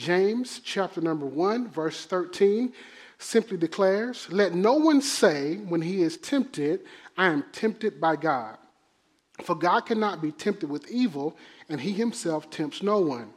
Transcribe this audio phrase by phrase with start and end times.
[0.00, 2.72] James chapter number 1, verse 13
[3.18, 6.80] simply declares, Let no one say when he is tempted,
[7.18, 8.56] I am tempted by God.
[9.42, 11.36] For God cannot be tempted with evil,
[11.68, 13.34] and he himself tempts no one.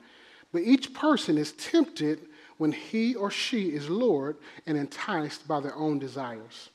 [0.53, 2.21] But each person is tempted
[2.57, 6.69] when he or she is lured and enticed by their own desires.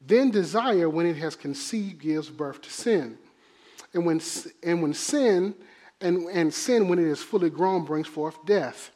[0.00, 3.18] Then desire, when it has conceived, gives birth to sin.
[3.92, 4.20] And when,
[4.62, 5.56] and when sin,
[6.00, 8.92] and, and sin, when it is fully grown, brings forth death.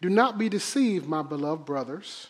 [0.00, 2.28] Do not be deceived, my beloved brothers.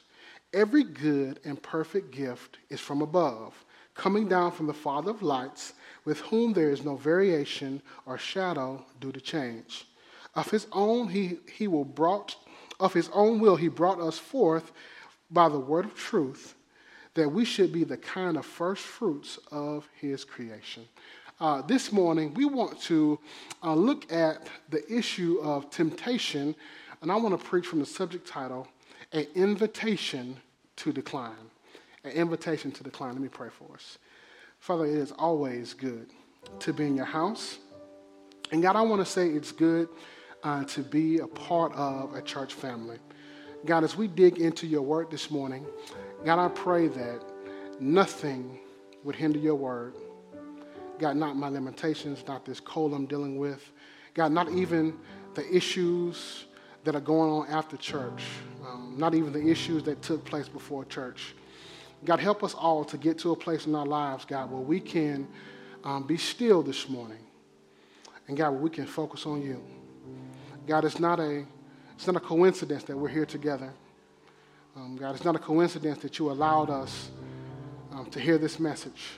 [0.52, 3.54] Every good and perfect gift is from above,
[3.94, 8.84] coming down from the Father of lights, with whom there is no variation or shadow
[9.00, 9.86] due to change.
[10.34, 12.36] Of his own he, he will brought
[12.80, 14.72] of his own will he brought us forth
[15.30, 16.54] by the word of truth,
[17.14, 20.88] that we should be the kind of first fruits of his creation.
[21.40, 23.18] Uh, this morning, we want to
[23.62, 26.54] uh, look at the issue of temptation,
[27.02, 28.68] and I want to preach from the subject title
[29.12, 30.36] An Invitation
[30.76, 31.32] to Decline.
[32.04, 33.12] An Invitation to Decline.
[33.12, 33.98] Let me pray for us.
[34.58, 36.10] Father, it is always good
[36.60, 37.58] to be in your house.
[38.52, 39.88] And God, I want to say it's good
[40.42, 42.98] uh, to be a part of a church family.
[43.64, 45.64] God, as we dig into your word this morning,
[46.24, 47.22] God, I pray that
[47.78, 48.58] nothing
[49.04, 49.94] would hinder your word.
[50.98, 53.72] God, not my limitations, not this cold I'm dealing with.
[54.12, 54.98] God, not even
[55.34, 56.44] the issues
[56.84, 58.22] that are going on after church,
[58.66, 61.34] um, not even the issues that took place before church.
[62.04, 64.80] God, help us all to get to a place in our lives, God, where we
[64.80, 65.28] can
[65.84, 67.18] um, be still this morning.
[68.28, 69.62] And God, where we can focus on you.
[70.66, 71.44] God, it's not a,
[71.94, 73.72] it's not a coincidence that we're here together.
[74.76, 77.10] Um, God, it's not a coincidence that you allowed us
[77.92, 79.08] um, to hear this message.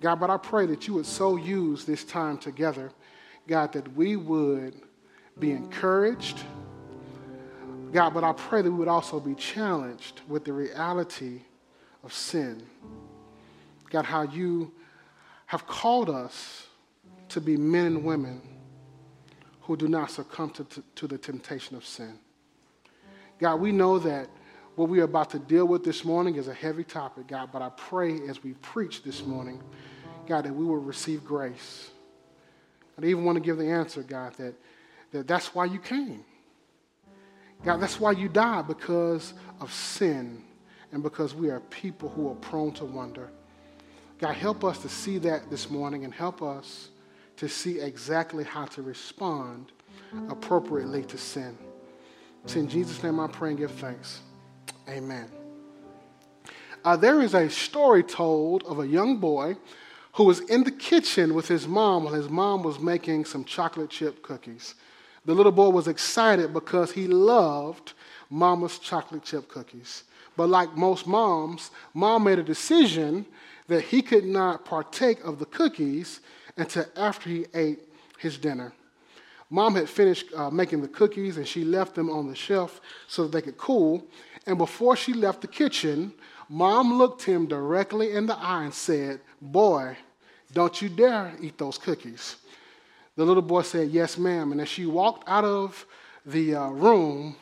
[0.00, 2.90] God, but I pray that you would so use this time together,
[3.46, 4.74] God, that we would
[5.38, 6.40] be encouraged.
[7.92, 11.42] God, but I pray that we would also be challenged with the reality
[12.02, 12.62] of sin.
[13.90, 14.72] God, how you
[15.46, 16.66] have called us
[17.28, 18.40] to be men and women
[19.62, 22.18] who do not succumb to, to, to, the temptation of sin.
[23.38, 24.28] God, we know that
[24.74, 27.60] what we are about to deal with this morning is a heavy topic, God, but
[27.60, 29.62] I pray as we preach this morning,
[30.26, 31.90] God, that we will receive grace.
[33.00, 34.54] I even want to give the answer, God, that,
[35.12, 36.24] that that's why you came.
[37.64, 40.42] God, that's why you died, because of sin
[40.90, 43.30] and because we are people who are prone to wonder.
[44.18, 46.90] God, help us to see that this morning and help us
[47.36, 49.72] to see exactly how to respond
[50.28, 51.56] appropriately to sin.
[52.44, 54.20] It's in Jesus' name I pray and give thanks.
[54.88, 55.28] Amen.
[56.84, 59.56] Uh, there is a story told of a young boy
[60.14, 63.90] who was in the kitchen with his mom while his mom was making some chocolate
[63.90, 64.74] chip cookies.
[65.24, 67.92] The little boy was excited because he loved
[68.28, 70.04] mama's chocolate chip cookies.
[70.36, 73.26] But like most moms, mom made a decision
[73.68, 76.20] that he could not partake of the cookies
[76.56, 77.80] until after he ate
[78.18, 78.72] his dinner.
[79.50, 83.24] Mom had finished uh, making the cookies and she left them on the shelf so
[83.24, 84.04] that they could cool.
[84.46, 86.12] And before she left the kitchen,
[86.48, 89.96] mom looked him directly in the eye and said, Boy,
[90.52, 92.36] don't you dare eat those cookies.
[93.16, 94.52] The little boy said, Yes, ma'am.
[94.52, 95.86] And as she walked out of
[96.24, 97.36] the uh, room,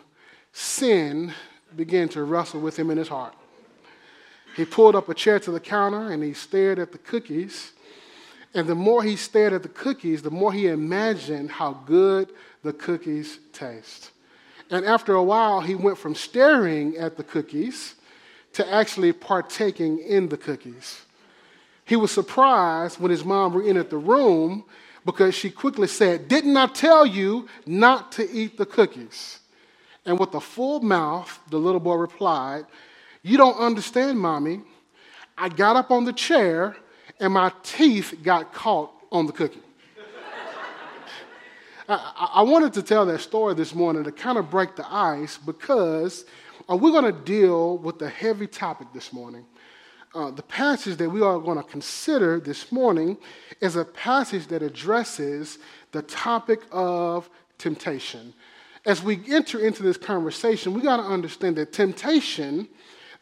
[0.53, 1.33] sin
[1.77, 3.35] began to wrestle with him in his heart.
[4.57, 7.73] He pulled up a chair to the counter and he stared at the cookies.
[8.53, 12.33] And the more he stared at the cookies, the more he imagined how good
[12.65, 14.11] the cookies taste.
[14.71, 17.95] And after a while, he went from staring at the cookies
[18.55, 21.03] to actually partaking in the cookies.
[21.85, 24.65] He was surprised when his mom re entered the room
[25.05, 29.41] because she quickly said, Didn't I tell you not to eat the cookies?
[30.07, 32.67] And with a full mouth, the little boy replied,
[33.23, 34.63] You don't understand, mommy.
[35.37, 36.77] I got up on the chair
[37.19, 39.63] and my teeth got caught on the cookie.
[41.89, 46.25] I, wanted to tell that story this morning to kind of break the ice because
[46.71, 49.45] uh, we're going to deal with a heavy topic this morning.
[50.13, 53.17] Uh, the passage that we are going to consider this morning
[53.61, 55.59] is a passage that addresses
[55.93, 58.35] the topic of temptation.
[58.85, 62.69] As we enter into this conversation, we got to understand that temptation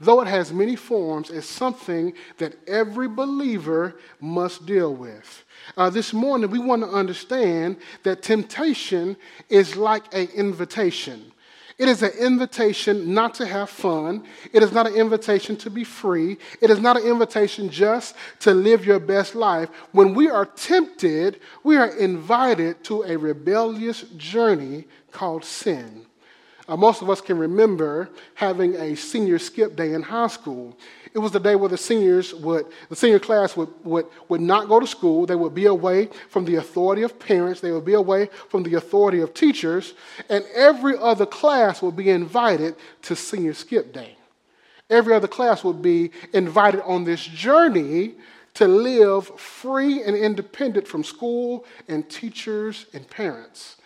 [0.00, 5.44] though it has many forms, is something that every believer must deal with.
[5.76, 9.16] Uh, this morning, we want to understand that temptation
[9.48, 11.32] is like an invitation.
[11.78, 14.24] It is an invitation not to have fun.
[14.52, 16.36] It is not an invitation to be free.
[16.60, 19.68] It is not an invitation just to live your best life.
[19.92, 26.04] When we are tempted, we are invited to a rebellious journey called sin.
[26.68, 30.76] Uh, most of us can remember having a senior skip day in high school.
[31.14, 34.68] It was the day where the seniors would, the senior class would, would, would not
[34.68, 35.26] go to school.
[35.26, 37.60] They would be away from the authority of parents.
[37.60, 39.94] They would be away from the authority of teachers.
[40.28, 44.16] And every other class would be invited to senior skip day.
[44.90, 48.14] Every other class would be invited on this journey
[48.54, 53.76] to live free and independent from school and teachers and parents.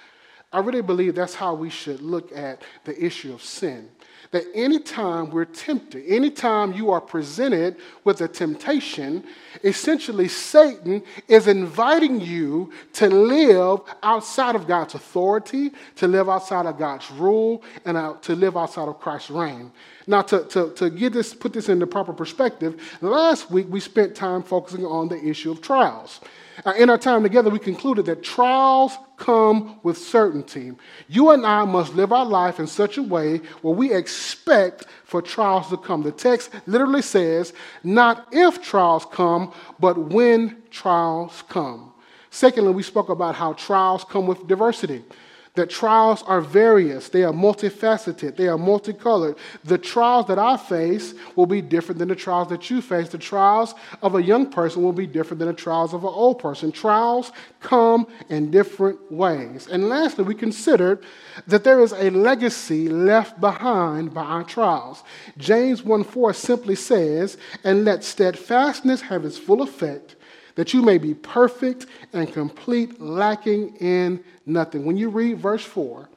[0.52, 3.88] I really believe that's how we should look at the issue of sin
[4.32, 9.23] that anytime we're tempted, anytime you are presented with a temptation,
[9.62, 16.79] essentially Satan is inviting you to live outside of God's authority, to live outside of
[16.79, 19.70] God's rule, and to live outside of Christ's reign.
[20.06, 24.14] Now, to, to, to get this, put this into proper perspective, last week we spent
[24.14, 26.20] time focusing on the issue of trials.
[26.64, 30.72] Uh, in our time together, we concluded that trials come with certainty.
[31.08, 35.22] You and I must live our life in such a way where we expect for
[35.22, 36.02] trials to come.
[36.02, 37.52] The text literally says,
[37.82, 41.93] not if trials come, but when trials come.
[42.31, 45.05] Secondly, we spoke about how trials come with diversity
[45.54, 49.37] that trials are various, they are multifaceted, they are multicolored.
[49.64, 53.10] The trials that I face will be different than the trials that you face.
[53.10, 56.38] The trials of a young person will be different than the trials of an old
[56.38, 56.72] person.
[56.72, 59.69] Trials come in different ways.
[59.70, 61.04] And lastly, we considered
[61.46, 65.02] that there is a legacy left behind by our trials.
[65.37, 70.16] James 1 4 simply says, And let steadfastness have its full effect
[70.54, 74.84] that you may be perfect and complete, lacking in nothing.
[74.84, 76.08] When you read verse 4,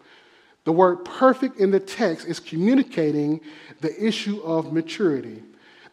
[0.66, 3.40] the word perfect in the text is communicating
[3.82, 5.44] the issue of maturity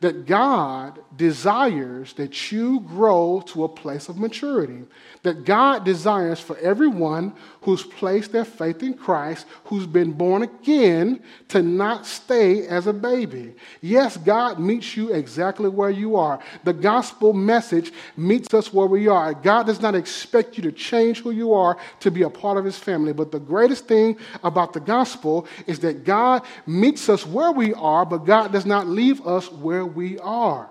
[0.03, 4.83] that God desires that you grow to a place of maturity.
[5.23, 11.23] That God desires for everyone who's placed their faith in Christ, who's been born again,
[11.49, 13.55] to not stay as a baby.
[13.81, 16.41] Yes, God meets you exactly where you are.
[16.65, 19.33] The gospel message meets us where we are.
[19.33, 22.65] God does not expect you to change who you are to be a part of
[22.65, 23.13] his family.
[23.13, 28.05] But the greatest thing about the gospel is that God meets us where we are,
[28.05, 30.69] but God does not leave us where we are.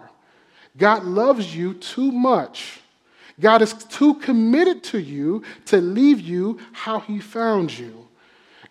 [0.78, 2.80] God loves you too much.
[3.40, 8.01] God is too committed to you to leave you how he found you.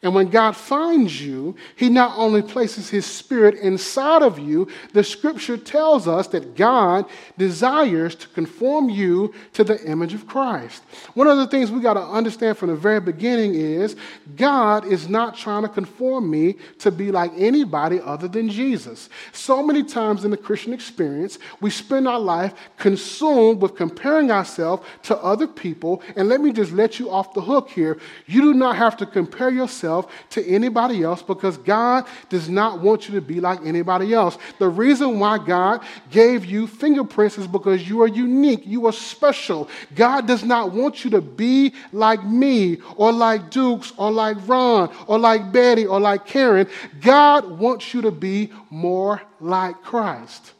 [0.03, 5.05] And when God finds you, He not only places His Spirit inside of you, the
[5.05, 7.05] scripture tells us that God
[7.37, 10.83] desires to conform you to the image of Christ.
[11.13, 13.95] One of the things we got to understand from the very beginning is
[14.37, 19.11] God is not trying to conform me to be like anybody other than Jesus.
[19.33, 24.83] So many times in the Christian experience, we spend our life consumed with comparing ourselves
[25.03, 26.03] to other people.
[26.17, 27.99] And let me just let you off the hook here.
[28.27, 32.81] You do not have to compare yourself yourself to anybody else because God does not
[32.81, 34.39] want you to be like anybody else.
[34.59, 39.69] The reason why God gave you fingerprints is because you are unique, you are special.
[39.95, 44.91] God does not want you to be like me or like Dukes or like Ron
[45.07, 46.69] or like Betty or like Karen.
[47.01, 50.53] God wants you to be more like Christ.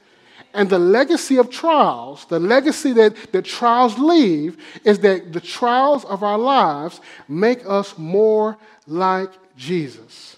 [0.53, 6.05] And the legacy of trials, the legacy that, that trials leave, is that the trials
[6.05, 8.59] of our lives make us more
[8.91, 10.37] like Jesus.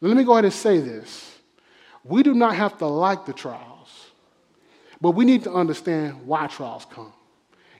[0.00, 1.38] Let me go ahead and say this.
[2.04, 4.06] We do not have to like the trials,
[5.00, 7.12] but we need to understand why trials come.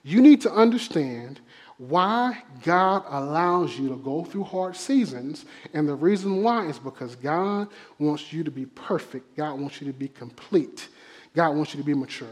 [0.03, 1.41] You need to understand
[1.79, 5.45] why God allows you to go through hard seasons.
[5.73, 9.87] And the reason why is because God wants you to be perfect, God wants you
[9.87, 10.89] to be complete,
[11.35, 12.27] God wants you to be mature.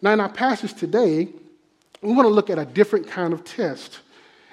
[0.00, 1.28] Now, in our passage today,
[2.02, 4.00] we want to look at a different kind of test.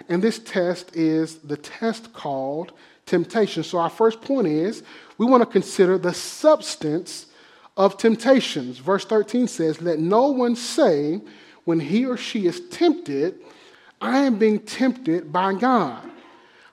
[0.10, 2.74] And this test is the test called
[3.06, 3.64] temptation.
[3.64, 4.84] So, our first point is
[5.18, 7.28] we want to consider the substance
[7.78, 8.80] of temptations.
[8.80, 11.22] Verse 13 says, Let no one say
[11.64, 13.40] when he or she is tempted,
[14.02, 16.10] I am being tempted by God.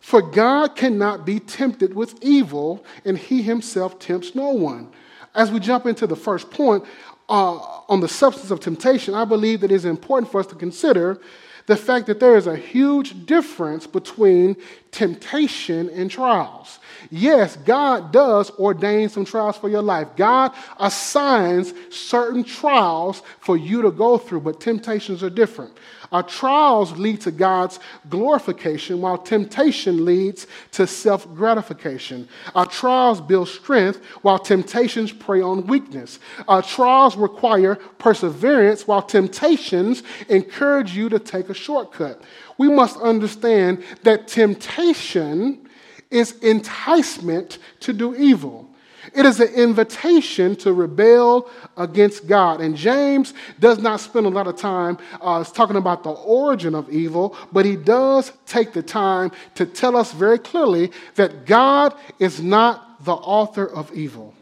[0.00, 4.88] For God cannot be tempted with evil, and he himself tempts no one.
[5.34, 6.84] As we jump into the first point
[7.28, 7.56] uh,
[7.88, 11.20] on the substance of temptation, I believe that it is important for us to consider
[11.66, 14.56] the fact that there is a huge difference between
[14.92, 16.78] temptation and trials.
[17.10, 20.08] Yes, God does ordain some trials for your life.
[20.16, 25.76] God assigns certain trials for you to go through, but temptations are different.
[26.12, 32.28] Our trials lead to God's glorification, while temptation leads to self gratification.
[32.54, 36.18] Our trials build strength, while temptations prey on weakness.
[36.46, 42.22] Our trials require perseverance, while temptations encourage you to take a shortcut.
[42.58, 45.65] We must understand that temptation
[46.10, 48.68] is enticement to do evil.
[49.14, 52.60] It is an invitation to rebel against God.
[52.60, 56.90] And James does not spend a lot of time uh, talking about the origin of
[56.90, 62.42] evil, but he does take the time to tell us very clearly that God is
[62.42, 64.34] not the author of evil.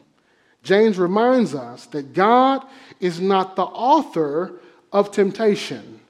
[0.62, 2.66] James reminds us that God
[2.98, 4.60] is not the author
[4.92, 6.00] of temptation.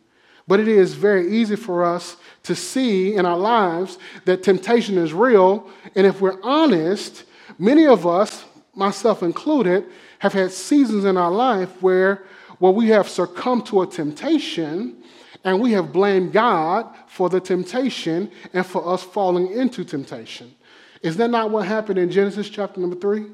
[0.46, 5.12] But it is very easy for us to see in our lives that temptation is
[5.12, 5.68] real.
[5.94, 7.24] And if we're honest,
[7.58, 9.86] many of us, myself included,
[10.18, 12.24] have had seasons in our life where,
[12.58, 15.02] where we have succumbed to a temptation
[15.44, 20.54] and we have blamed God for the temptation and for us falling into temptation.
[21.02, 23.26] Is that not what happened in Genesis chapter number three?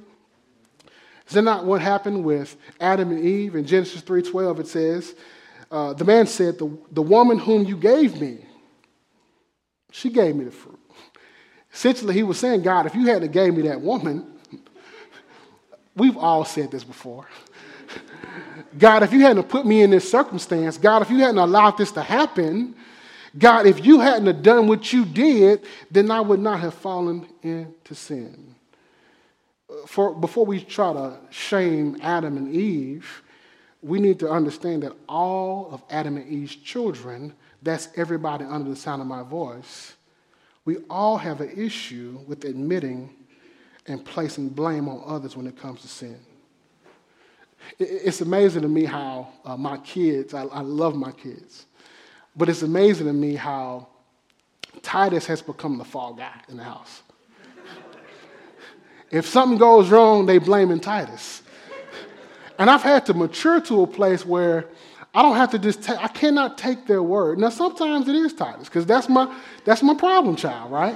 [1.29, 3.55] Is that not what happened with Adam and Eve?
[3.55, 5.15] In Genesis 3:12, it says,
[5.71, 8.45] uh, the man said, the, the woman whom you gave me,
[9.93, 10.79] she gave me the fruit.
[11.73, 14.27] Essentially, he was saying, God, if you hadn't gave me that woman,
[15.95, 17.27] we've all said this before.
[18.77, 21.93] God, if you hadn't put me in this circumstance, God, if you hadn't allowed this
[21.93, 22.75] to happen,
[23.39, 27.95] God, if you hadn't done what you did, then I would not have fallen into
[27.95, 28.55] sin.
[29.87, 33.23] For, before we try to shame Adam and Eve,
[33.83, 37.33] we need to understand that all of Adam and Eve's children,
[37.63, 39.95] that's everybody under the sound of my voice,
[40.65, 43.11] we all have an issue with admitting
[43.87, 46.19] and placing blame on others when it comes to sin.
[47.79, 51.67] It's amazing to me how uh, my kids, I, I love my kids,
[52.37, 53.89] but it's amazing to me how
[54.83, 57.03] Titus has become the fall guy in the house.
[59.11, 61.43] if something goes wrong, they blame Titus.
[62.61, 64.67] And I've had to mature to a place where
[65.15, 67.39] I don't have to just take, I cannot take their word.
[67.39, 70.95] Now, sometimes it is Titus, because that's my, that's my problem child, right?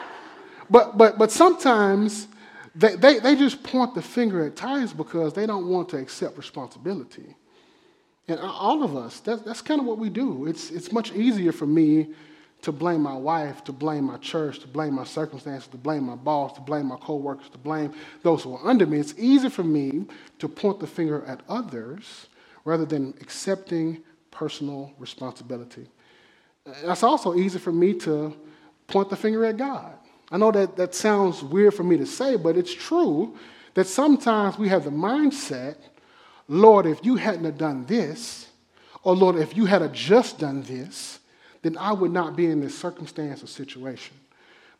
[0.70, 2.28] but, but, but sometimes
[2.76, 6.38] they, they, they just point the finger at Titus because they don't want to accept
[6.38, 7.34] responsibility.
[8.28, 10.46] And all of us, that, that's kind of what we do.
[10.46, 12.14] It's, it's much easier for me
[12.62, 16.16] to blame my wife, to blame my church, to blame my circumstances, to blame my
[16.16, 18.98] boss, to blame my coworkers, to blame those who are under me.
[18.98, 20.06] It's easy for me
[20.38, 22.26] to point the finger at others
[22.64, 25.86] rather than accepting personal responsibility.
[26.66, 28.36] It's also easy for me to
[28.88, 29.92] point the finger at God.
[30.30, 33.36] I know that that sounds weird for me to say, but it's true
[33.74, 35.76] that sometimes we have the mindset,
[36.48, 38.48] Lord, if you hadn't have done this,
[39.02, 41.20] or Lord, if you had have just done this,
[41.66, 44.16] then I would not be in this circumstance or situation.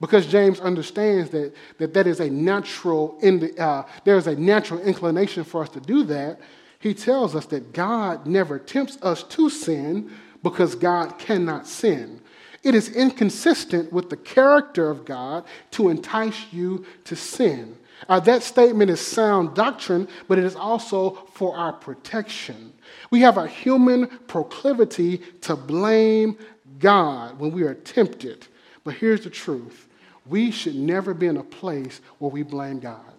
[0.00, 4.36] Because James understands that that, that is a natural, in the, uh, there is a
[4.36, 6.38] natural inclination for us to do that.
[6.78, 10.12] He tells us that God never tempts us to sin
[10.42, 12.20] because God cannot sin.
[12.62, 17.76] It is inconsistent with the character of God to entice you to sin.
[18.08, 22.72] Uh, that statement is sound doctrine, but it is also for our protection.
[23.10, 26.36] We have a human proclivity to blame
[26.78, 28.46] God when we are tempted.
[28.84, 29.88] But here's the truth
[30.26, 33.12] we should never be in a place where we blame God.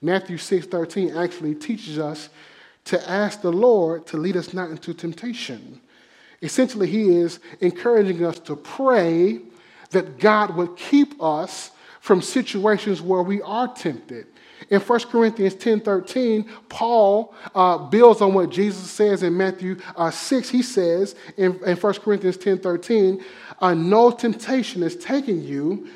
[0.00, 2.28] Matthew 6 13 actually teaches us
[2.84, 5.80] to ask the Lord to lead us not into temptation.
[6.42, 9.40] Essentially, He is encouraging us to pray
[9.90, 11.70] that God would keep us
[12.00, 14.26] from situations where we are tempted.
[14.70, 20.10] In 1 Corinthians 10 13, Paul uh, builds on what Jesus says in Matthew uh,
[20.10, 20.48] 6.
[20.48, 23.24] He says in, in 1 Corinthians 10 13,
[23.60, 25.88] uh, No temptation is taking you,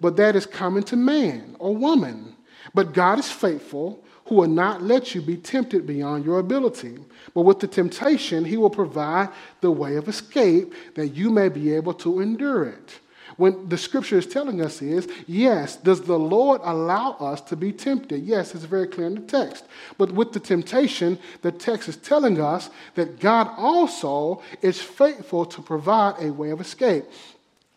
[0.00, 2.36] but that is common to man or woman.
[2.74, 6.98] But God is faithful, who will not let you be tempted beyond your ability.
[7.34, 11.74] But with the temptation, he will provide the way of escape that you may be
[11.74, 13.00] able to endure it
[13.36, 17.72] when the scripture is telling us is yes, does the Lord allow us to be
[17.72, 18.22] tempted?
[18.22, 19.64] Yes, it's very clear in the text.
[19.98, 25.62] But with the temptation, the text is telling us that God also is faithful to
[25.62, 27.04] provide a way of escape.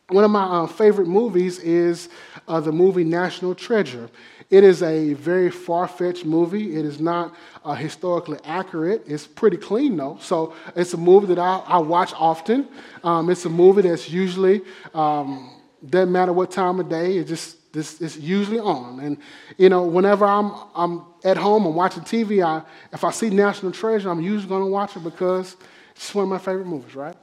[0.09, 2.09] One of my uh, favorite movies is
[2.47, 4.09] uh, the movie National Treasure.
[4.50, 6.75] It is a very far fetched movie.
[6.78, 9.04] It is not uh, historically accurate.
[9.08, 10.18] It's pretty clean, though.
[10.22, 12.68] So it's a movie that I, I watch often.
[13.04, 14.62] Um, it's a movie that's usually,
[14.94, 15.50] um,
[15.88, 19.00] doesn't matter what time of day, it just this it's usually on.
[19.02, 19.18] And
[19.58, 22.44] you know, whenever I'm I'm at home, I'm watching TV.
[22.44, 25.56] I, if I see National Treasure, I'm usually going to watch it because
[25.96, 27.16] it's one of my favorite movies, right?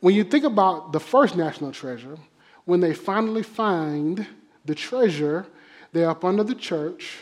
[0.00, 2.16] When you think about the first National Treasure,
[2.64, 4.26] when they finally find
[4.64, 5.46] the treasure
[5.94, 7.18] they're up under the church.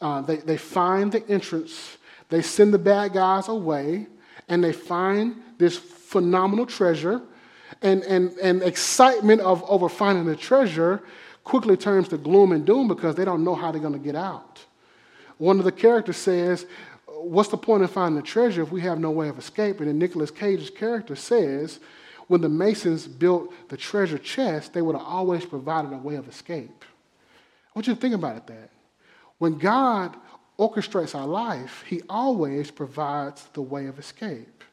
[0.00, 1.98] Uh, they, they find the entrance.
[2.30, 4.06] They send the bad guys away,
[4.48, 7.20] and they find this phenomenal treasure.
[7.82, 11.02] And, and, and excitement of over finding the treasure
[11.44, 14.16] quickly turns to gloom and doom because they don't know how they're going to get
[14.16, 14.58] out.
[15.36, 16.66] One of the characters says,
[17.06, 19.88] What's the point of finding the treasure if we have no way of escaping?
[19.88, 21.80] And Nicolas Cage's character says,
[22.28, 26.26] When the Masons built the treasure chest, they would have always provided a way of
[26.28, 26.84] escape.
[27.70, 28.70] I want you to think about it that.
[29.38, 30.16] When God
[30.58, 34.64] orchestrates our life, He always provides the way of escape.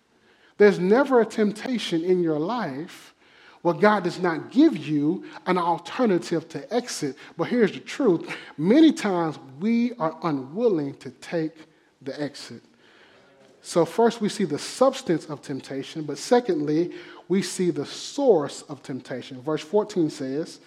[0.58, 3.14] There's never a temptation in your life
[3.62, 7.16] where God does not give you an alternative to exit.
[7.38, 11.54] But here's the truth many times we are unwilling to take
[12.02, 12.62] the exit.
[13.62, 16.94] So, first, we see the substance of temptation, but secondly,
[17.28, 19.42] we see the source of temptation.
[19.42, 20.60] Verse 14 says,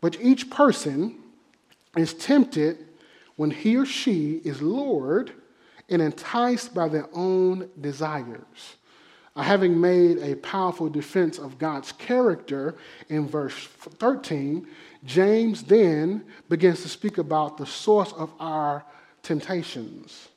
[0.00, 1.18] But each person
[1.96, 2.86] is tempted
[3.36, 5.32] when he or she is lured
[5.88, 8.76] and enticed by their own desires.
[9.36, 12.76] Uh, having made a powerful defense of God's character
[13.08, 14.66] in verse 13,
[15.04, 18.84] James then begins to speak about the source of our
[19.22, 20.28] temptations.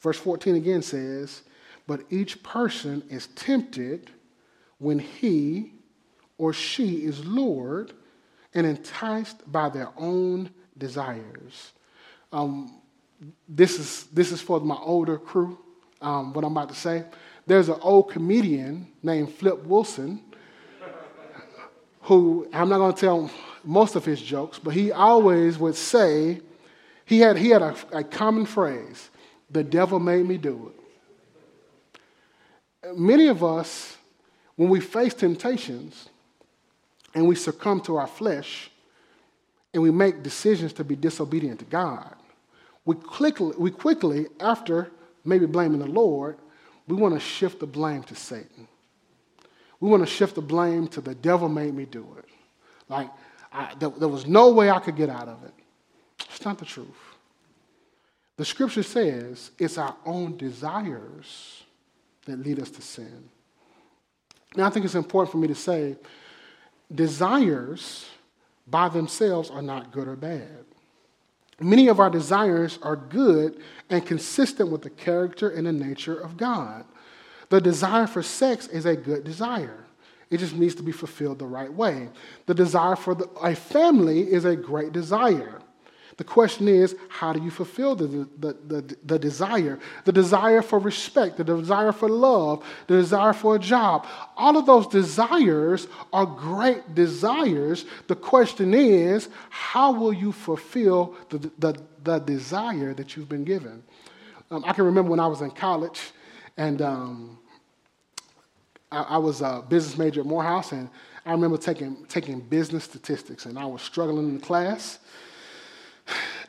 [0.00, 1.42] Verse 14 again says,
[1.86, 4.10] But each person is tempted
[4.78, 5.72] when he
[6.36, 7.94] or she is lured
[8.52, 11.72] and enticed by their own desires.
[12.32, 12.80] Um,
[13.48, 15.58] this, is, this is for my older crew,
[16.00, 17.04] um, what I'm about to say.
[17.46, 20.20] There's an old comedian named Flip Wilson
[22.02, 23.30] who, I'm not going to tell
[23.64, 26.40] most of his jokes, but he always would say,
[27.04, 29.10] he had, he had a, a common phrase
[29.50, 30.76] the devil made me do it.
[32.96, 33.96] Many of us,
[34.56, 36.08] when we face temptations
[37.14, 38.70] and we succumb to our flesh
[39.76, 42.14] and we make decisions to be disobedient to God,
[42.86, 44.90] we quickly, we quickly after
[45.22, 46.38] maybe blaming the Lord,
[46.88, 48.66] we want to shift the blame to Satan.
[49.78, 52.24] We want to shift the blame to the devil made me do it.
[52.88, 53.10] Like,
[53.52, 55.52] I, there, there was no way I could get out of it.
[56.20, 56.86] It's not the truth.
[58.38, 61.64] The scripture says it's our own desires
[62.24, 63.28] that lead us to sin.
[64.56, 65.96] Now, I think it's important for me to say
[66.94, 68.06] desires
[68.66, 70.64] by themselves are not good or bad.
[71.60, 76.36] Many of our desires are good and consistent with the character and the nature of
[76.36, 76.84] God.
[77.48, 79.84] The desire for sex is a good desire.
[80.30, 82.08] It just needs to be fulfilled the right way.
[82.46, 85.60] The desire for the, a family is a great desire.
[86.16, 88.06] The question is, how do you fulfill the,
[88.38, 89.78] the, the, the, desire?
[90.04, 94.06] The desire for respect, the desire for love, the desire for a job.
[94.36, 97.84] All of those desires are great desires.
[98.06, 103.82] The question is, how will you fulfill the, the, the desire that you've been given?
[104.50, 106.00] Um, I can remember when I was in college
[106.56, 107.38] and um,
[108.90, 110.88] I, I was a business major at Morehouse, and
[111.24, 114.98] I remember taking, taking business statistics, and I was struggling in the class.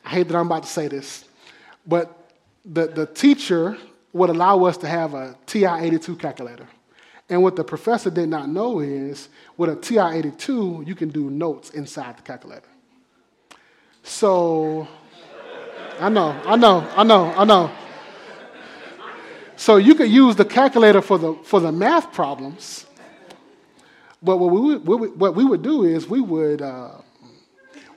[0.08, 1.26] I hate that I'm about to say this,
[1.86, 2.32] but
[2.64, 3.78] the, the teacher
[4.14, 6.66] would allow us to have a TI 82 calculator.
[7.28, 11.30] And what the professor did not know is with a TI 82, you can do
[11.30, 12.70] notes inside the calculator.
[14.02, 14.88] So,
[16.00, 17.72] I know, I know, I know, I know.
[19.58, 22.86] So you could use the calculator for the, for the math problems.
[24.24, 26.92] But what we, would, what we would do is we would, uh,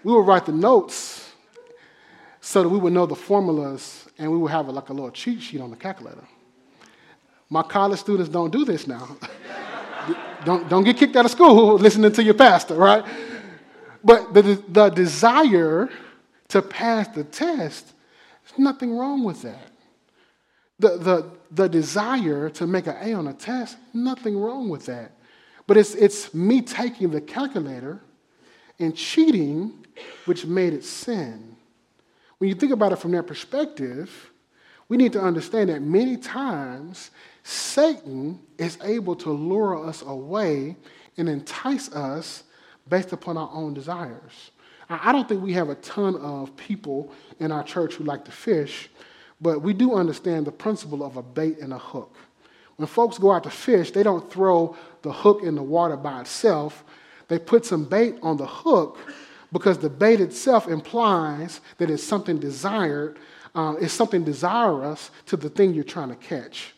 [0.02, 1.19] we would write the notes
[2.50, 5.12] so that we would know the formulas and we would have a, like a little
[5.12, 6.26] cheat sheet on the calculator.
[7.48, 9.16] My college students don't do this now.
[10.44, 13.04] don't, don't get kicked out of school listening to your pastor, right?
[14.02, 15.90] But the, the desire
[16.48, 17.92] to pass the test,
[18.42, 19.70] there's nothing wrong with that.
[20.80, 25.12] The, the, the desire to make an A on a test, nothing wrong with that.
[25.68, 28.02] But it's, it's me taking the calculator
[28.80, 29.86] and cheating,
[30.24, 31.49] which made it sin.
[32.40, 34.30] When you think about it from that perspective,
[34.88, 37.10] we need to understand that many times
[37.42, 40.76] Satan is able to lure us away
[41.18, 42.44] and entice us
[42.88, 44.52] based upon our own desires.
[44.88, 48.32] I don't think we have a ton of people in our church who like to
[48.32, 48.88] fish,
[49.38, 52.16] but we do understand the principle of a bait and a hook.
[52.76, 56.22] When folks go out to fish, they don't throw the hook in the water by
[56.22, 56.84] itself.
[57.28, 58.98] They put some bait on the hook
[59.52, 63.18] because the bait itself implies that it's something desired,
[63.54, 66.74] uh, it's something desirous to the thing you're trying to catch.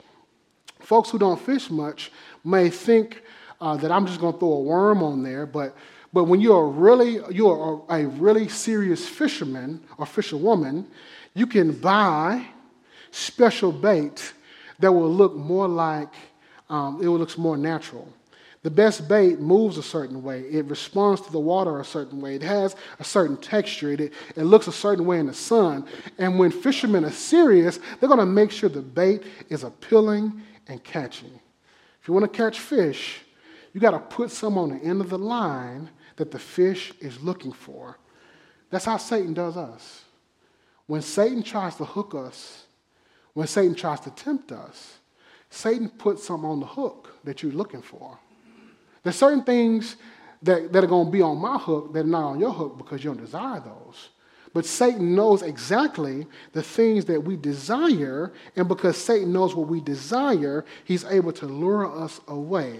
[0.81, 2.11] Folks who don't fish much
[2.45, 3.23] may think
[3.61, 5.77] uh, that I'm just going to throw a worm on there, but
[6.13, 10.87] but when you're really you're a really serious fisherman or fisherwoman,
[11.35, 12.45] you can buy
[13.11, 14.33] special bait
[14.79, 16.13] that will look more like
[16.69, 18.09] um, it will look more natural.
[18.63, 20.43] The best bait moves a certain way.
[20.43, 22.37] It responds to the water a certain way.
[22.37, 23.91] It has a certain texture.
[23.91, 25.87] It, it looks a certain way in the sun.
[26.19, 30.83] And when fishermen are serious, they're going to make sure the bait is appealing and
[30.85, 31.41] catching.
[32.01, 33.23] If you want to catch fish,
[33.73, 37.21] you got to put some on the end of the line that the fish is
[37.21, 37.99] looking for.
[38.71, 40.05] That's how Satan does us.
[40.87, 42.65] When Satan tries to hook us,
[43.33, 44.99] when Satan tries to tempt us,
[45.51, 48.19] Satan puts something on the hook that you're looking for.
[49.03, 49.97] There's certain things
[50.43, 52.79] that, that are going to be on my hook that are not on your hook
[52.79, 54.11] because you don't desire those.
[54.55, 59.81] But Satan knows exactly the things that we desire, and because Satan knows what we
[59.81, 62.79] desire, he's able to lure us away.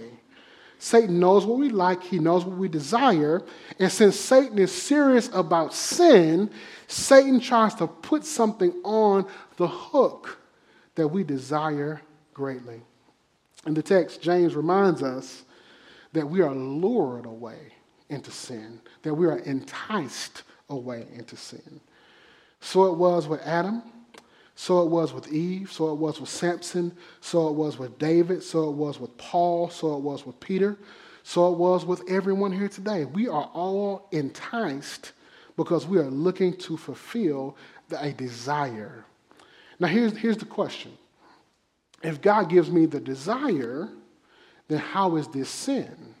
[0.77, 3.41] Satan knows what we like, he knows what we desire,
[3.79, 6.51] and since Satan is serious about sin,
[6.87, 9.25] Satan tries to put something on
[9.57, 10.39] the hook
[10.95, 12.01] that we desire
[12.33, 12.81] greatly.
[13.65, 15.43] In the text, James reminds us
[16.13, 17.73] that we are lured away
[18.09, 21.81] into sin, that we are enticed away into sin.
[22.61, 23.83] So it was with Adam,
[24.55, 28.43] so it was with Eve, so it was with Samson, so it was with David,
[28.43, 30.77] so it was with Paul, so it was with Peter,
[31.23, 33.05] so it was with everyone here today.
[33.05, 35.13] We are all enticed
[35.57, 37.57] because we are looking to fulfill
[37.97, 39.05] a desire.
[39.79, 40.91] Now, here's, here's the question
[42.03, 43.89] If God gives me the desire,
[44.67, 46.15] then how is this sin?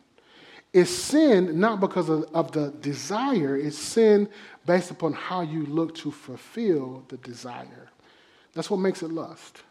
[0.73, 4.27] It's sin not because of, of the desire, it's sin
[4.65, 7.89] based upon how you look to fulfill the desire.
[8.53, 9.61] That's what makes it lust.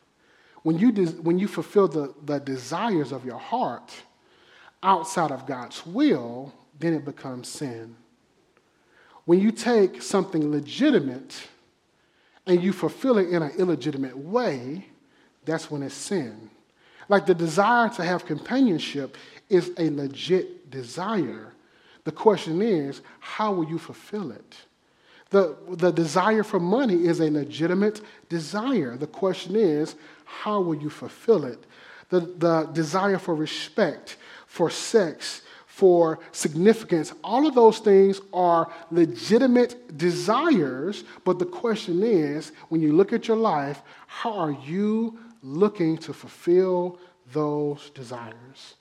[0.63, 3.93] When you, de- when you fulfill the, the desires of your heart
[4.83, 7.97] outside of God's will, then it becomes sin.
[9.25, 11.49] When you take something legitimate
[12.47, 14.87] and you fulfill it in an illegitimate way,
[15.45, 16.51] that's when it's sin.
[17.13, 19.19] Like the desire to have companionship
[19.51, 21.53] is a legit desire.
[22.05, 24.57] The question is, how will you fulfill it?
[25.29, 28.97] The, the desire for money is a legitimate desire.
[28.97, 29.95] The question is,
[30.25, 31.63] how will you fulfill it?
[32.09, 39.99] The, the desire for respect, for sex, for significance, all of those things are legitimate
[39.99, 45.99] desires, but the question is when you look at your life, how are you looking
[45.99, 46.99] to fulfill
[47.33, 48.75] those desires?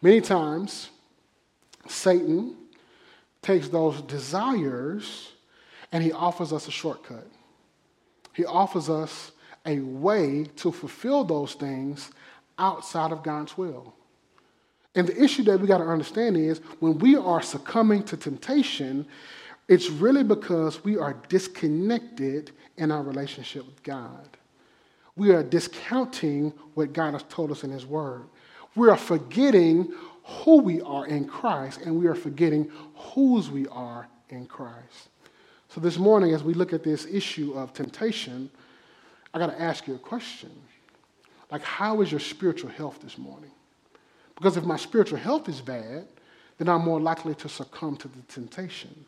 [0.00, 0.90] Many times,
[1.88, 2.56] Satan
[3.40, 5.32] takes those desires
[5.90, 7.26] and he offers us a shortcut.
[8.34, 9.32] He offers us
[9.66, 12.10] a way to fulfill those things
[12.58, 13.94] outside of God's will.
[14.94, 19.06] And the issue that we got to understand is when we are succumbing to temptation,
[19.68, 24.36] it's really because we are disconnected in our relationship with God.
[25.16, 28.24] We are discounting what God has told us in His Word.
[28.74, 29.92] We are forgetting
[30.24, 35.08] who we are in Christ, and we are forgetting whose we are in Christ.
[35.68, 38.50] So this morning, as we look at this issue of temptation,
[39.34, 40.50] I got to ask you a question.
[41.50, 43.50] Like, how is your spiritual health this morning?
[44.36, 46.06] Because if my spiritual health is bad,
[46.58, 49.04] then I'm more likely to succumb to the temptation.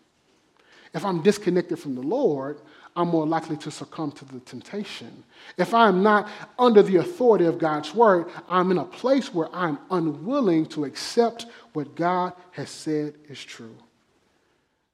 [0.95, 2.61] If I'm disconnected from the Lord,
[2.97, 5.25] I'm more likely to succumb to the temptation.
[5.59, 6.29] If I'm not
[6.59, 11.47] under the authority of God's word, I'm in a place where I'm unwilling to accept
[11.73, 13.75] what God has said is true.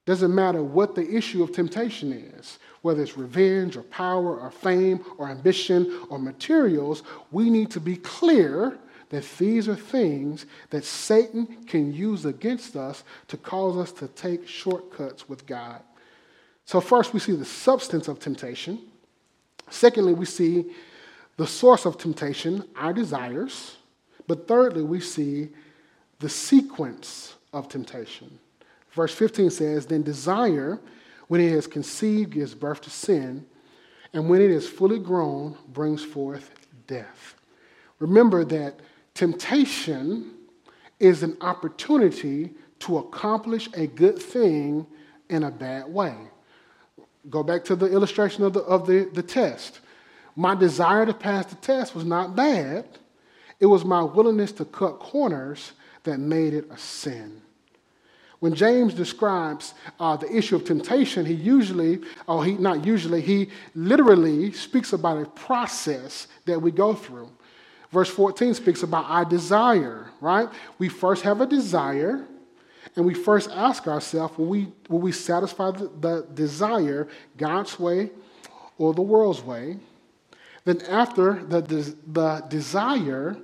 [0.07, 5.05] Doesn't matter what the issue of temptation is, whether it's revenge or power or fame
[5.19, 8.79] or ambition or materials, we need to be clear
[9.11, 14.49] that these are things that Satan can use against us to cause us to take
[14.49, 15.83] shortcuts with God.
[16.71, 18.79] So, first, we see the substance of temptation.
[19.71, 20.67] Secondly, we see
[21.37, 23.77] the source of temptation, our desires.
[24.29, 25.49] But thirdly, we see
[26.21, 28.39] the sequence of temptation.
[28.93, 30.79] Verse 15 says, Then desire,
[31.27, 33.45] when it is conceived, gives birth to sin,
[34.13, 36.53] and when it is fully grown, brings forth
[36.87, 37.35] death.
[37.99, 38.79] Remember that
[39.15, 40.35] temptation
[41.01, 44.87] is an opportunity to accomplish a good thing
[45.29, 46.15] in a bad way.
[47.29, 49.81] Go back to the illustration of the, of the, the test.
[50.37, 52.87] My desire to pass the test was not bad.
[53.59, 55.73] It was my willingness to cut corners
[56.05, 57.43] that made it a sin.
[58.39, 63.51] When James describes uh, the issue of temptation, he usually, or he not usually, he
[63.75, 67.31] literally speaks about a process that we go through.
[67.91, 70.49] Verse 14 speaks about our desire, right?
[70.79, 72.25] We first have a desire,
[72.97, 78.11] and we first ask ourselves will we, will we satisfy the, the desire God's way
[78.79, 79.79] or the world's way?
[80.65, 83.37] Then, after the, the desire,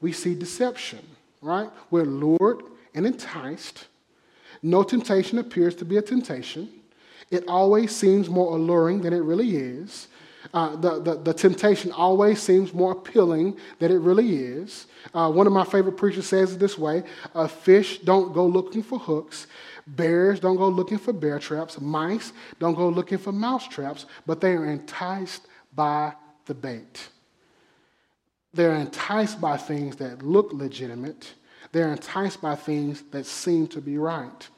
[0.00, 1.00] we see deception,
[1.40, 1.70] right?
[1.90, 2.62] We're lured
[2.94, 3.86] and enticed.
[4.62, 6.68] No temptation appears to be a temptation.
[7.30, 10.08] It always seems more alluring than it really is.
[10.54, 14.86] Uh, the, the, the, temptation always seems more appealing than it really is.
[15.12, 17.02] Uh, one of my favorite preachers says it this way
[17.34, 19.48] uh, Fish don't go looking for hooks,
[19.84, 24.40] bears don't go looking for bear traps, mice don't go looking for mouse traps, but
[24.40, 26.12] they are enticed by
[26.46, 27.08] the bait.
[28.52, 31.34] They're enticed by things that look legitimate,
[31.72, 34.48] they're enticed by things that seem to be right.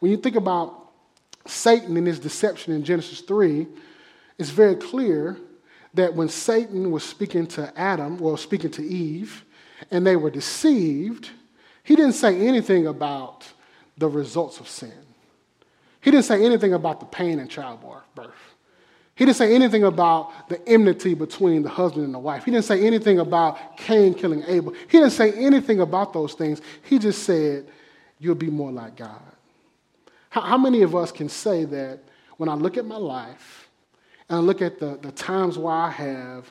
[0.00, 0.90] When you think about
[1.46, 3.68] Satan and his deception in Genesis 3,
[4.38, 5.36] it's very clear
[5.94, 9.44] that when Satan was speaking to Adam, well, speaking to Eve,
[9.90, 11.30] and they were deceived,
[11.82, 13.46] he didn't say anything about
[13.96, 14.92] the results of sin.
[16.00, 18.02] He didn't say anything about the pain in childbirth.
[19.16, 22.44] He didn't say anything about the enmity between the husband and the wife.
[22.44, 24.72] He didn't say anything about Cain killing Abel.
[24.72, 26.60] He didn't say anything about those things.
[26.82, 27.66] He just said,
[28.18, 29.20] You'll be more like God.
[30.30, 32.00] How, many of us can say that
[32.36, 33.65] when I look at my life,
[34.28, 36.50] and I look at the, the times where I have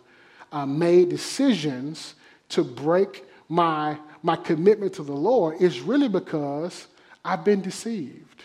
[0.52, 2.16] uh, made decisions
[2.50, 6.88] to break my, my commitment to the Lord, it's really because
[7.24, 8.44] I've been deceived.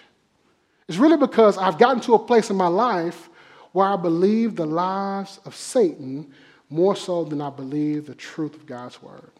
[0.88, 3.28] It's really because I've gotten to a place in my life
[3.72, 6.32] where I believe the lies of Satan
[6.68, 9.30] more so than I believe the truth of God's word.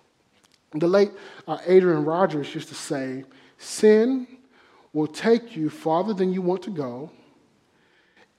[0.73, 1.11] The late
[1.49, 3.25] uh, Adrian Rogers used to say,
[3.59, 4.27] Sin
[4.93, 7.11] will take you farther than you want to go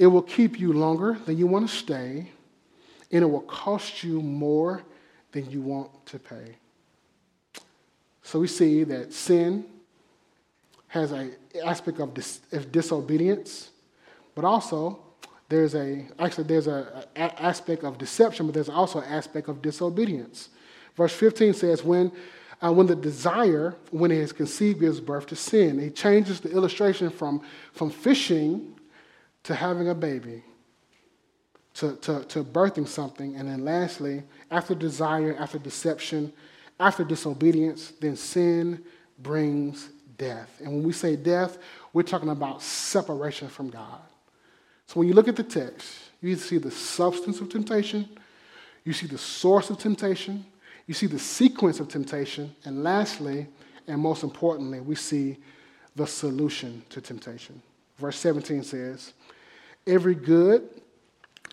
[0.02, 2.32] it will keep you longer than you want to stay,
[3.12, 4.82] and it will cost you more
[5.32, 6.56] than you want to pay.
[8.24, 9.64] So we see that sin
[10.88, 11.34] has an
[11.64, 13.70] aspect of, dis- of disobedience,
[14.34, 15.00] but also
[15.50, 19.62] there's a actually there's a, a, aspect of deception, but there's also an aspect of
[19.62, 20.50] disobedience.
[20.96, 22.12] Verse 15 says, "When
[22.60, 26.50] uh, when the desire, when it is conceived, gives birth to sin." He changes the
[26.50, 27.42] illustration from
[27.74, 28.80] from fishing
[29.44, 30.44] to having a baby,
[31.76, 36.32] to, to, to birthing something, and then lastly, after desire, after deception,
[36.80, 38.84] after disobedience, then sin
[39.20, 40.60] brings death.
[40.60, 41.58] And when we say death,
[41.94, 44.00] we're talking about separation from God.
[44.88, 48.08] So when you look at the text, you see the substance of temptation,
[48.84, 50.46] you see the source of temptation,
[50.88, 53.48] you see the sequence of temptation, and lastly,
[53.88, 55.38] and most importantly, we see
[55.96, 57.62] the solution to temptation.
[57.98, 59.14] Verse 17 says,
[59.88, 60.70] Every good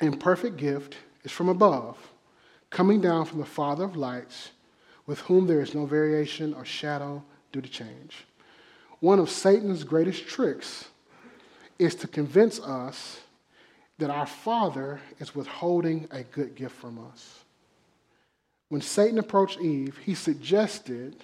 [0.00, 1.96] and perfect gift is from above,
[2.70, 4.50] coming down from the Father of lights,
[5.06, 8.26] with whom there is no variation or shadow due to change.
[9.00, 10.88] One of Satan's greatest tricks
[11.78, 13.20] is to convince us
[13.98, 17.44] that our Father is withholding a good gift from us.
[18.68, 21.16] When Satan approached Eve, he suggested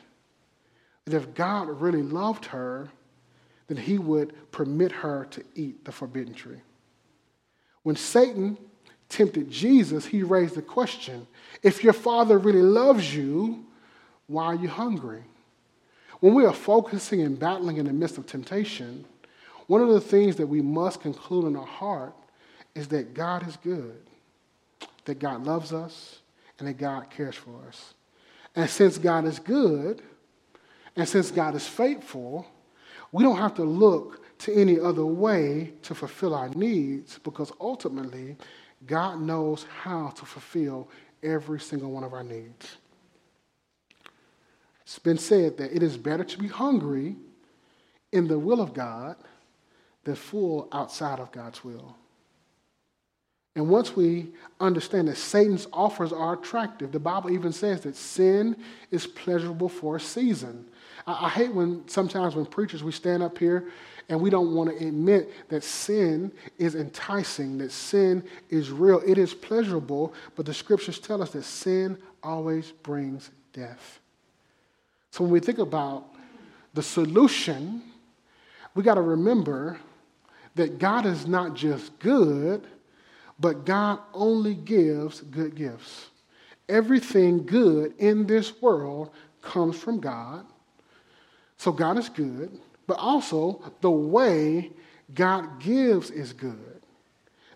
[1.05, 2.89] that if God really loved her,
[3.69, 6.61] then he would permit her to eat the forbidden tree.
[7.85, 8.59] When Satan
[9.09, 11.29] tempted Jesus, he raised the question
[11.63, 13.65] if your father really loves you,
[14.27, 15.23] why are you hungry?
[16.21, 19.05] When we are focusing and battling in the midst of temptation,
[19.67, 22.15] one of the things that we must conclude in our heart
[22.75, 24.01] is that God is good,
[25.05, 26.21] that God loves us,
[26.59, 27.95] and that God cares for us.
[28.57, 30.03] And since God is good,
[30.97, 32.47] and since God is faithful,
[33.13, 38.37] we don't have to look to any other way to fulfill our needs because ultimately,
[38.87, 40.91] God knows how to fulfill
[41.23, 42.77] every single one of our needs.
[44.83, 47.17] It's been said that it is better to be hungry
[48.13, 49.17] in the will of God
[50.05, 51.97] than full outside of God's will.
[53.57, 54.27] And once we
[54.61, 58.57] understand that Satan's offers are attractive, the Bible even says that sin
[58.91, 60.67] is pleasurable for a season.
[61.07, 63.71] I, I hate when sometimes when preachers we stand up here
[64.09, 69.01] and we don't want to admit that sin is enticing, that sin is real.
[69.07, 74.01] It is pleasurable, but the scriptures tell us that sin always brings death.
[75.11, 76.07] So when we think about
[76.75, 77.83] the solution,
[78.75, 79.79] we got to remember
[80.55, 82.67] that God is not just good,
[83.41, 86.07] but God only gives good gifts.
[86.69, 90.47] Everything good in this world comes from God.
[91.57, 94.71] So God is good but also the way
[95.15, 96.81] God gives is good.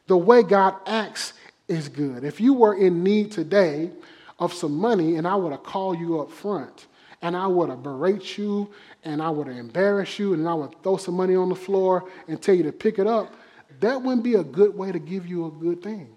[0.06, 1.34] The way God acts
[1.68, 2.24] is good.
[2.24, 3.90] If you were in need today
[4.38, 6.86] of some money and I would have called you up front
[7.22, 8.70] and I would have berate you
[9.04, 12.08] and I would have embarrassed you and I would throw some money on the floor
[12.26, 13.34] and tell you to pick it up,
[13.80, 16.08] that wouldn't be a good way to give you a good thing.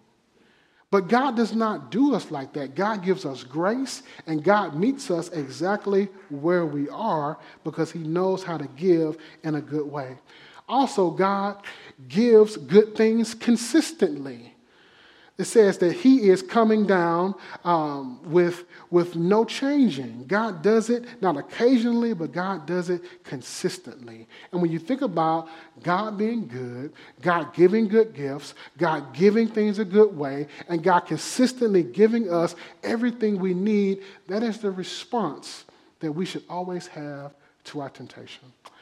[0.91, 2.75] But God does not do us like that.
[2.75, 8.43] God gives us grace and God meets us exactly where we are because He knows
[8.43, 10.17] how to give in a good way.
[10.67, 11.63] Also, God
[12.07, 14.50] gives good things consistently
[15.37, 20.25] it says that he is coming down um, with, with no changing.
[20.27, 24.27] God does it not occasionally, but God does it consistently.
[24.51, 25.47] And when you think about
[25.81, 31.01] God being good, God giving good gifts, God giving things a good way, and God
[31.01, 35.65] consistently giving us everything we need, that is the response
[36.01, 38.51] that we should always have to our temptation.